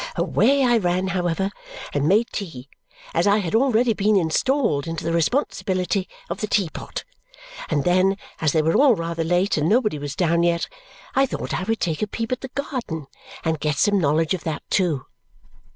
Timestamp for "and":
1.93-2.07, 7.69-7.83, 9.57-9.69, 13.43-13.59